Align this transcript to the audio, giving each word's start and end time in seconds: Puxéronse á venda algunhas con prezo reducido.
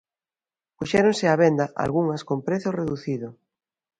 Puxéronse 0.77 1.25
á 1.33 1.35
venda 1.43 1.65
algunhas 1.83 2.21
con 2.27 2.39
prezo 2.47 2.69
reducido. 2.79 3.27